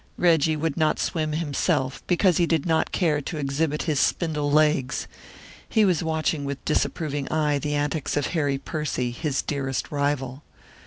Reggie 0.17 0.55
would 0.55 0.77
not 0.77 0.97
swim 0.97 1.33
himself, 1.33 2.01
because 2.07 2.37
he 2.37 2.47
did 2.47 2.65
not 2.65 2.91
care 2.91 3.21
to 3.21 3.37
exhibit 3.37 3.83
his 3.83 3.99
spindle 3.99 4.49
legs; 4.51 5.05
he 5.69 5.85
was 5.85 6.01
watching 6.01 6.43
with 6.43 6.65
disapproving 6.65 7.31
eye 7.31 7.59
the 7.59 7.75
antics 7.75 8.17
of 8.17 8.25
Harry 8.33 8.57
Percy, 8.57 9.11
his 9.11 9.43
dearest 9.43 9.91
rival. 9.91 10.41